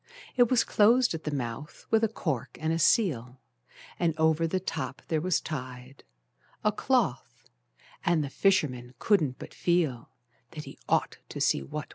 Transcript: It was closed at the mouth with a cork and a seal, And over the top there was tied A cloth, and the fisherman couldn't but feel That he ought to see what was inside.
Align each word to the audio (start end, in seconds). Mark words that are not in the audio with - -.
It 0.35 0.49
was 0.49 0.63
closed 0.63 1.13
at 1.13 1.25
the 1.25 1.29
mouth 1.35 1.85
with 1.91 2.03
a 2.03 2.07
cork 2.07 2.57
and 2.59 2.73
a 2.73 2.79
seal, 2.79 3.39
And 3.99 4.17
over 4.17 4.47
the 4.47 4.59
top 4.59 5.03
there 5.09 5.21
was 5.21 5.39
tied 5.39 6.03
A 6.63 6.71
cloth, 6.71 7.47
and 8.03 8.23
the 8.23 8.31
fisherman 8.31 8.95
couldn't 8.97 9.37
but 9.37 9.53
feel 9.53 10.09
That 10.53 10.63
he 10.63 10.79
ought 10.89 11.19
to 11.29 11.39
see 11.39 11.61
what 11.61 11.71
was 11.75 11.83
inside. 11.83 11.89